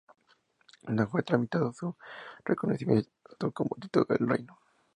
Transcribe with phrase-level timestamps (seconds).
[0.87, 1.95] Nunca fue tramitado su
[2.43, 3.07] reconocimiento
[3.53, 4.57] como título del reino.